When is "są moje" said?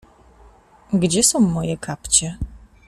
1.23-1.77